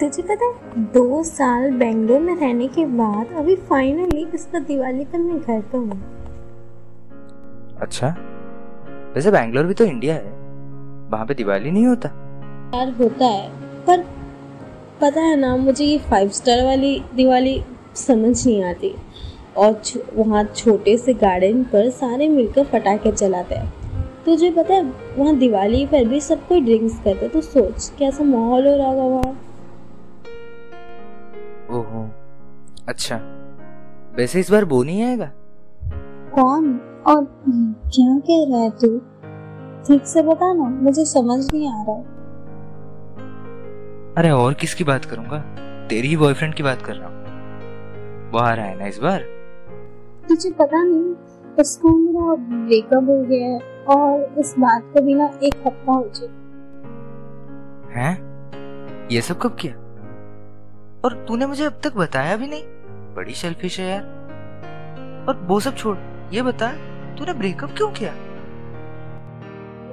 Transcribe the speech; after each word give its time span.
तुझे 0.00 0.22
पता 0.22 0.44
है 0.44 0.84
दो 0.84 1.22
साल 1.22 1.70
बेंगलोर 1.70 2.20
में 2.20 2.36
रहने 2.36 2.68
के 2.68 2.86
बाद 2.86 3.32
अभी 3.32 3.56
फाइनली 3.56 4.26
इस 4.34 4.46
पर 4.46 4.60
दिवाली 4.60 5.04
पर 5.04 5.18
मैं 5.18 5.40
घर 5.40 5.60
पर 5.60 5.78
हूँ। 5.78 6.00
अच्छा? 7.80 8.08
वैसे 9.14 9.30
बेंगलोर 9.30 9.64
भी 9.64 9.74
तो 9.74 9.84
इंडिया 9.84 10.14
है। 10.14 10.32
वहाँ 11.10 11.26
पे 11.26 11.34
दिवाली 11.34 11.70
नहीं 11.70 11.86
होता? 11.86 12.08
यार 12.74 12.90
होता 12.90 13.26
है 13.26 13.50
पर 13.86 14.04
पता 15.00 15.20
है 15.20 15.36
ना 15.36 15.56
मुझे 15.56 15.84
ये 15.84 15.98
फाइव 15.98 16.28
स्टार 16.28 16.64
वाली 16.64 17.02
दिवाली 17.14 17.64
समझ 17.96 18.46
नहीं 18.46 18.64
आती। 18.64 18.94
और 19.56 19.80
वहाँ 20.14 20.44
छोटे 20.44 20.96
से 20.98 21.14
गार्डन 21.14 21.64
पर 21.64 21.90
सारे 21.90 22.28
मिलकर 22.28 22.64
पटाखे 22.64 23.12
चलाते 23.12 23.54
हैं। 23.54 23.79
तुझे 24.30 24.50
पता 24.50 24.74
है 24.74 24.82
वहाँ 25.16 25.34
दिवाली 25.36 25.84
पर 25.86 26.04
भी 26.04 26.20
सब 26.20 26.46
कोई 26.48 26.60
ड्रिंक्स 26.60 26.98
करते 27.04 27.28
तो 27.28 27.40
सोच 27.40 27.88
कैसा 27.98 28.24
माहौल 28.24 28.66
हो 28.66 28.76
रहा 28.76 28.86
होगा 28.86 29.04
वहाँ? 29.04 29.32
ओहो 31.70 32.02
अच्छा। 32.88 33.16
वैसे 34.16 34.40
इस 34.40 34.50
बार 34.50 34.64
वो 34.64 34.82
नहीं 34.82 35.02
आएगा? 35.02 35.30
कौन? 36.34 36.80
और 37.06 37.24
क्या 37.86 38.18
कह 38.18 38.44
रहा 38.50 38.60
है 38.60 38.70
तू? 38.70 38.98
ठीक 39.86 40.06
से 40.06 40.22
बता 40.22 40.52
ना 40.52 40.68
मुझे 40.82 41.04
समझ 41.04 41.38
नहीं 41.54 41.68
आ 41.68 41.82
रहा। 41.88 41.96
अरे 44.18 44.30
और 44.30 44.54
किसकी 44.54 44.84
बात 44.84 45.04
करूँगा? 45.04 45.38
तेरी 45.88 46.08
ही 46.08 46.16
बॉयफ्रेंड 46.16 46.54
की 46.54 46.62
बात 46.62 46.82
कर 46.82 46.94
रहा 46.94 47.08
हूँ। 47.08 48.30
वो 48.30 48.38
आ 48.38 48.52
रहा 48.54 48.66
है 48.66 48.78
ना 48.78 48.86
इस 48.86 48.98
बार? 48.98 49.24
तुझे 50.28 50.50
पता 50.50 50.82
नहीं 50.82 51.14
उसको 51.58 51.88
मेरा 51.88 52.34
ब्रेकअप 52.66 53.08
हो 53.08 53.22
गया 53.22 53.48
है। 53.48 53.58
और 53.90 54.34
इस 54.38 54.54
बात 54.58 54.82
को 54.82 55.00
भी 55.00 55.14
ना 55.14 55.30
एक 55.42 55.54
हफ़्ता 55.66 55.92
हो 55.92 56.08
चुका 56.14 57.98
हैं? 57.98 58.12
ये 59.12 59.20
सब 59.20 59.38
कब 59.38 59.56
किया? 59.60 59.74
और 61.04 61.24
तूने 61.28 61.46
मुझे 61.46 61.64
अब 61.64 61.80
तक 61.84 61.96
बताया 61.96 62.36
भी 62.36 62.46
नहीं। 62.46 62.62
बड़ी 63.14 63.34
सेल्फिश 63.34 63.80
है 63.80 63.86
यार। 63.86 64.02
और 65.28 65.46
वो 65.48 65.60
सब 65.60 65.74
छोड़ 65.74 65.96
ये 66.32 66.42
बता 66.42 66.72
तूने 67.18 67.32
ब्रेकअप 67.32 67.70
क्यों 67.76 67.90
किया? 67.90 68.12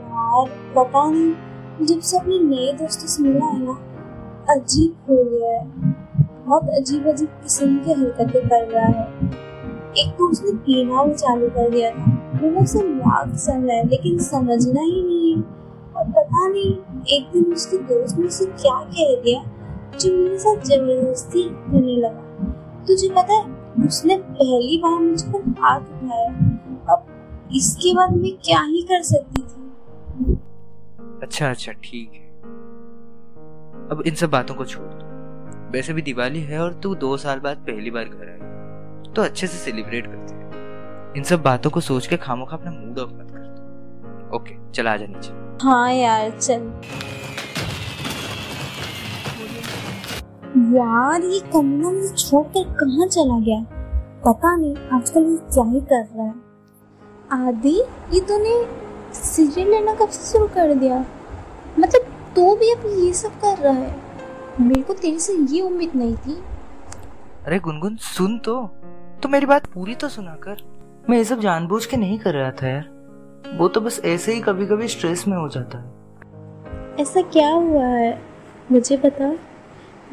यार 0.08 0.50
पता 0.76 1.10
नहीं 1.12 1.86
जब 1.86 2.00
से 2.00 2.18
अपने 2.18 2.40
नए 2.40 2.74
दोस्तों 2.74 3.08
से 3.08 3.24
मिला 3.24 3.46
है 3.46 3.66
ना 3.66 3.78
अजीब 4.50 4.96
हो 5.10 5.24
गया 5.24 5.60
है। 5.60 5.66
बहुत 6.22 6.70
अजीब 6.70 7.08
अजीब 7.08 7.30
किस्म 7.30 7.78
की 7.78 7.92
हरकतें 7.92 8.48
कर 8.50 8.68
रहा 8.68 8.86
है। 8.86 9.06
एक 9.98 10.14
तो 10.18 10.30
उसने 10.30 10.52
पीना 10.52 11.04
भी 11.04 11.14
चालू 11.14 11.50
कर 11.50 11.70
दिया 11.70 11.92
था। 11.92 12.17
उसे 12.58 12.84
मज़ाक 12.84 13.36
चल 13.36 13.54
रहा 13.54 13.76
है, 13.76 13.88
लेकिन 13.88 14.18
समझना 14.20 14.82
ही 14.82 15.04
नहीं 15.04 15.36
है। 15.36 15.42
और 15.94 16.10
पता 16.12 16.48
नहीं, 16.48 16.72
एक 17.08 17.30
दिन 17.34 17.54
उसके 17.54 17.78
दोस्त 17.78 18.18
ने 18.18 18.28
उसे 18.28 18.46
क्या 18.46 18.80
कह 18.84 19.16
दिया 19.22 19.42
जो 20.00 20.14
मेरे 20.18 20.38
साथ 20.38 20.64
ज़बरदस्ती 20.64 21.44
करने 21.44 21.96
लगा। 21.96 22.84
तुझे 22.88 23.10
पता 23.10 23.34
है, 23.34 23.44
उसने 23.88 24.18
पहली 24.18 24.78
बार 24.78 25.00
मुझ 25.00 25.22
पर 25.24 25.50
हाथ 25.60 25.80
उठाया। 25.80 26.30
अब 26.94 27.06
इसके 27.56 27.94
बाद 27.94 28.16
मैं 28.18 28.32
क्या 28.46 28.62
ही 28.62 28.82
कर 28.82 29.02
सकती 29.04 29.42
थी? 29.42 30.38
अच्छा 31.24 31.50
अच्छा 31.50 31.72
ठीक 31.84 32.12
है। 32.14 32.26
अब 33.92 34.04
इन 34.08 34.16
सब 34.16 34.30
बातों 34.30 34.56
को 34.56 34.66
छोड़ 34.66 34.86
दो। 34.86 35.06
वैसे 35.72 35.94
भी 35.94 36.02
दिवाली 36.02 36.40
है 36.40 36.60
और 36.60 36.74
तू 36.74 36.96
दो 36.96 37.16
साल 37.18 37.40
बाद 37.40 37.58
पहली 37.68 37.92
बार 37.92 38.06
घर 38.06 38.30
आई 38.30 39.14
तो 39.14 39.22
अच्छे 39.22 39.48
से 39.48 39.58
सेलिब्रेट 39.58 40.08
करते 40.08 40.34
इन 41.16 41.24
सब 41.24 41.42
बातों 41.42 41.70
को 41.70 41.82
सोच 41.82 42.08
के 42.08 42.18
खामोखा 42.18 42.58
अपना 42.58 42.72
मूड 42.72 43.00
ऑफ़ 43.00 43.10
मत 43.10 43.28
कर 43.32 44.36
ओके 44.36 44.72
चल 44.72 44.88
आ 44.88 44.96
जा 44.98 45.06
नीचे। 45.06 45.66
हाँ 45.66 45.94
यार 45.94 46.30
चल। 46.30 46.82
यार 50.76 51.22
ये 51.22 51.40
कमीना 51.40 51.92
मुझे 51.92 52.16
छोड़कर 52.16 52.64
कहाँ 52.64 53.08
चला 53.08 53.40
गया? 53.40 53.62
पता 54.26 54.56
नहीं 54.56 54.76
आजकल 54.94 55.24
ये 55.24 55.38
क्या 55.38 55.64
ही 55.64 55.80
कर 55.80 56.06
रहा 56.16 56.26
है। 56.26 56.34
आदि 57.48 57.80
ये 58.14 58.20
तूने 58.20 58.56
सीरियल 59.14 59.70
लेना 59.70 59.94
कब 59.94 60.10
से 60.10 60.32
शुरू 60.32 60.48
कर 60.48 60.74
दिया? 60.74 61.06
मतलब 61.80 62.02
तू 62.36 62.56
भी 62.56 62.72
अब 62.72 62.86
ये 63.06 63.14
सब 63.14 63.30
कर 63.30 63.58
रहा 63.58 63.74
है। 63.74 63.96
मेरे 64.62 64.82
को 64.82 64.94
तेरे 64.94 65.20
से 65.20 65.34
ये 65.34 65.62
उम्मीद 65.62 65.92
नहीं 65.96 66.16
थी। 66.16 66.44
अरे 67.46 67.60
गुनगुन 67.60 67.96
सुन 67.96 68.38
तो। 68.40 68.70
तो 69.24 69.30
मेरी 69.30 69.46
बात 69.46 69.66
पूरी 69.66 69.96
तो 69.96 70.10
सुना 70.10 70.36
कर। 70.36 70.77
मैं 71.10 71.18
ये 71.18 71.24
सब 71.24 71.40
जानबूझ 71.40 71.86
के 71.86 71.98
नहीं 71.98 72.20
कर 72.20 72.34
रहा 72.34 72.52
था 72.52 72.68
यार। 72.68 72.98
वो 73.54 73.68
तो 73.68 73.82
बस 73.82 74.02
ऐसे 74.06 74.34
ही 74.34 74.42
कभी 74.42 74.66
कभी 74.66 74.88
स्ट्रेस 74.88 75.28
में 75.28 75.38
हो 75.38 75.50
जाता 75.50 75.78
है। 75.78 75.98
ऐसा 77.00 77.22
क्या 77.22 77.50
हुआ 77.50 77.86
है? 77.86 78.22
मुझे 78.72 78.98
बता 78.98 79.40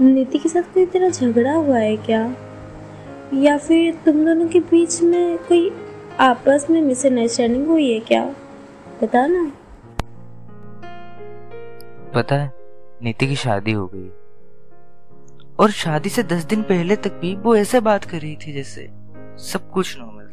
नीति 0.00 0.38
के 0.38 0.49
साथ 0.49 0.62
कोई 0.62 0.87
तेरा 0.87 1.09
झगड़ा 1.09 1.54
हुआ 1.54 1.78
है 1.78 1.97
क्या? 1.97 2.37
या 3.34 3.59
फिर 3.59 3.94
तुम 3.94 4.25
दोनों 4.25 4.49
के 4.49 4.60
बीच 4.60 5.03
में 5.03 5.38
कोई 5.38 5.72
आपस 6.21 6.66
में 6.71 6.83
मिसअंडरस्टैंडिंग 6.83 7.66
हुई 7.66 7.93
है 7.93 8.00
क्या? 8.00 8.25
बता 9.03 9.27
ना। 9.27 9.53
पता 12.15 12.34
है 12.34 12.53
नीति 13.03 13.27
की 13.27 13.37
शादी 13.37 13.72
हो 13.72 13.91
गई। 13.94 14.10
और 15.59 15.71
शादी 15.71 16.09
से 16.09 16.22
दस 16.22 16.44
दिन 16.44 16.62
पहले 16.62 16.97
तक 16.97 17.12
भी 17.12 17.37
वो 17.37 17.56
ऐसे 17.56 17.81
बात 17.81 18.04
कर 18.04 18.19
रही 18.19 18.37
थी 18.37 18.53
जैसे 18.53 18.91
सब 19.38 19.71
कुछ 19.71 19.99
नॉर्मल 19.99 20.23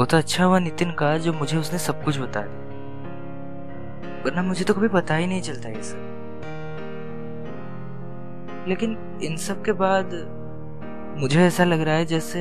वो 0.00 0.04
तो 0.06 0.16
अच्छा 0.16 0.44
हुआ 0.44 0.58
नितिन 0.58 0.90
का, 0.90 1.16
जो 1.18 1.32
मुझे 1.32 1.56
उसने 1.56 1.78
सब 1.78 2.04
कुछ 2.04 2.18
बता 2.18 2.40
दिया। 2.40 4.22
वरना 4.24 4.42
मुझे 4.42 4.64
तो 4.64 4.74
कभी 4.74 4.88
पता 4.88 5.14
ही 5.14 5.26
नहीं 5.26 5.40
चलता 5.42 5.68
ये 5.68 5.82
सब। 5.82 5.98
लेकिन 8.68 8.96
इन 9.24 9.36
सब 9.36 9.64
के 9.64 9.72
बाद 9.72 10.14
मुझे 11.20 11.40
ऐसा 11.46 11.64
लग 11.64 11.80
रहा 11.80 11.94
है 11.94 12.04
जैसे 12.06 12.40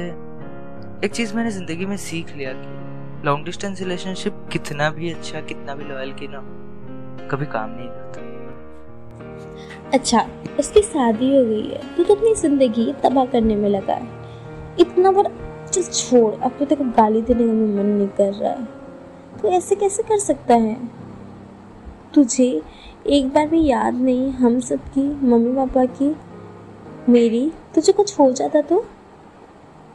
एक 1.06 1.12
चीज़ 1.14 1.36
मैंने 1.36 1.52
ज़िंदगी 1.52 1.86
में 1.86 1.98
सीख 1.98 2.36
लिया 2.36 2.53
कि 2.53 3.25
लॉन्ग 3.25 3.46
डिस्टेंस 3.46 3.80
रिलेशनशिप 3.80 4.34
कितना 4.52 4.90
भी 4.90 5.12
अच्छा 5.12 5.42
कितना 5.42 5.75
भी 5.75 5.84
लॉयल 5.84 6.14
की 6.14 6.28
ना 6.28 6.40
कभी 7.28 7.46
काम 7.46 7.69
नहीं 7.69 7.90
करता। 7.90 8.18
अच्छा 9.94 10.19
उसकी 10.59 10.81
शादी 10.81 11.36
हो 11.38 11.44
गई 11.46 11.68
है, 11.69 11.81
तू 11.98 12.03
तो 12.03 12.16
अपनी 12.16 12.34
ज़िंदगी 12.36 12.94
तबाह 13.03 13.25
करने 13.25 13.56
में 13.56 13.69
लगा 13.69 13.94
है? 13.94 14.08
इतना 14.80 15.12
बार 15.12 15.31
चल 15.74 15.81
छोड़, 15.81 16.34
अब 16.34 16.52
तो 16.52 16.66
तेरे 16.66 16.75
को 16.75 16.91
गाली 16.91 17.22
देने 17.22 17.44
का 17.44 17.53
मन 17.53 17.90
नहीं 17.90 18.07
कर 18.07 18.34
रहा 18.34 18.52
है। 18.52 18.66
तू 19.41 19.47
ऐसे 19.47 19.75
कैसे 19.75 20.03
कर 20.03 20.19
सकता 20.19 20.56
है? 20.56 20.78
तुझे 22.13 22.62
एक 23.07 23.30
बार 23.30 23.47
भी 23.47 23.66
याद 23.66 23.94
नहीं 23.94 24.31
हम 24.31 24.59
सब 24.59 24.80
की, 24.80 25.25
मम्मी 25.25 25.56
पापा 25.56 25.85
की, 25.85 26.16
मेरी, 27.09 27.52
तुझे 27.75 27.94
कुछ 27.94 28.19
हो 28.19 28.31
जाता 28.31 28.62
तो? 28.62 28.85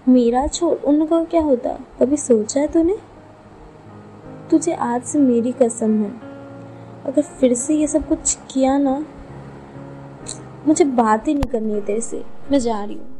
मेरा 0.08 0.46
छोड़ 0.46 0.78
उन 0.78 0.94
लोगों 0.94 1.18
का 1.18 1.24
क्या 1.24 1.42
होता? 1.42 1.70
कभी 1.70 2.16
सोचा 2.16 2.60
है 2.60 2.68
तूने? 2.68 2.98
तुझे 4.50 4.72
आज 4.72 5.02
से 5.02 5.18
मेरी 5.18 5.52
कसम 5.52 6.02
है। 6.02 6.10
अगर 7.04 7.22
फिर 7.22 7.54
से 7.54 7.74
ये 7.74 7.86
सब 7.86 8.08
कुछ 8.08 8.38
किया 8.52 8.78
ना, 8.78 9.06
मुझे 10.66 10.84
बात 10.84 11.28
ही 11.28 11.34
नहीं 11.34 11.50
करनी 11.50 11.72
है 11.72 11.80
तेरे 11.80 12.00
से। 12.00 12.24
मैं 12.50 12.58
जा 12.58 12.84
रही 12.84 12.94
हूँ। 12.94 13.14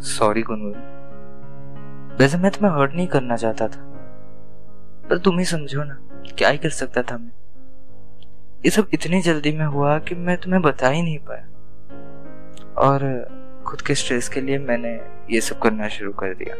सॉरी 0.00 0.42
गुनगुन 0.42 0.89
वैसे 2.20 2.38
मैं 2.38 2.50
तुम्हें 2.50 2.78
हर्ट 2.78 2.94
नहीं 2.94 3.06
करना 3.06 3.36
चाहता 3.36 3.68
था। 3.68 3.80
पर 5.10 5.18
तुम 5.18 5.38
ही 5.38 5.44
समझो 5.44 5.84
ना, 5.84 5.98
क्या 6.38 6.48
ही 6.48 6.58
कर 6.58 6.68
सकता 6.68 7.02
था 7.02 7.18
मैं। 7.18 7.32
ये 8.64 8.70
सब 8.70 8.88
इतनी 8.94 9.20
जल्दी 9.22 9.52
में 9.52 9.66
हुआ 9.66 9.98
कि 9.98 10.14
मैं 10.14 10.36
तुम्हें 10.36 10.62
बता 10.62 10.88
ही 10.88 11.02
नहीं 11.02 11.18
पाया। 11.18 11.46
और 12.78 12.98
खुद 13.66 13.80
के 13.80 13.94
स्ट्रेस 13.94 14.28
के 14.28 14.40
लिए 14.40 14.58
मैंने 14.58 15.00
ये 15.30 15.40
सब 15.40 15.58
करना 15.58 15.88
शुरू 15.88 16.12
कर 16.12 16.34
दिया। 16.34 16.56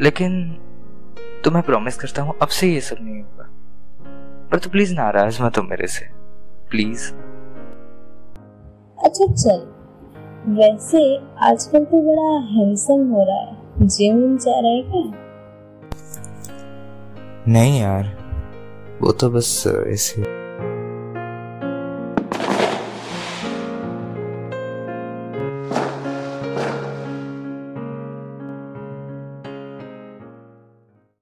लेकिन 0.00 0.52
तो 1.44 1.50
मैं 1.50 1.62
प्रॉमिस 1.62 1.96
करता 1.96 2.22
हूँ, 2.22 2.34
अब 2.42 2.48
से 2.48 2.68
ये 2.68 2.80
सब 2.80 2.96
नहीं 3.00 3.22
होगा। 3.22 3.48
पर 4.48 4.58
तू 4.58 4.70
प्लीज़ 4.70 4.94
नाराज़ 4.94 5.42
मत 5.42 5.58
हो 5.58 5.62
मेरे 5.62 5.86
से। 5.86 6.06
प्लीज़ 6.70 7.12
अच्छा 8.98 9.26
चल, 9.26 9.74
वैसे 10.48 11.16
आजकल 11.38 11.84
तो 11.84 12.02
बड़ा 12.02 12.46
हैंडसम 12.46 13.08
हो 13.10 13.24
रहा 13.24 13.36
है। 13.36 13.67
जिम 13.82 14.36
जा 14.38 14.60
रहा 14.60 14.80
क्या 14.90 15.10
नहीं 17.48 17.80
यार 17.80 18.06
वो 19.02 19.12
तो 19.12 19.30
बस 19.30 19.64
ऐसे 19.66 20.22